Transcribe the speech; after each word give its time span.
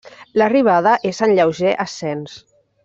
L'arribada 0.41 0.95
és 1.11 1.21
en 1.29 1.37
lleuger 1.41 1.77
ascens. 1.87 2.39